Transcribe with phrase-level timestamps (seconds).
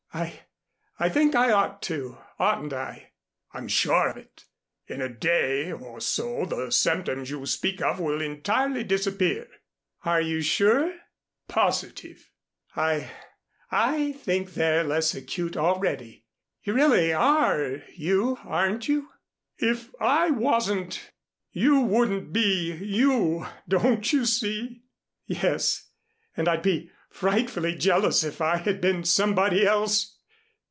[0.13, 0.41] "I
[0.99, 3.13] I think I ought to, oughtn't I?"
[3.53, 4.43] "I'm sure of it.
[4.87, 9.47] In a day or so the symptoms you speak of will entirely disappear."
[10.03, 10.93] "Are you sure?"
[11.47, 12.29] "Positive."
[12.75, 13.09] "I
[13.71, 16.25] I think they're less acute already.
[16.61, 19.07] You really are you, aren't you?"
[19.59, 21.09] "If I wasn't,
[21.51, 24.81] you wouldn't be you, don't you see?"
[25.25, 25.87] "Yes,
[26.35, 30.17] and I'd be frightfully jealous if I had been somebody else."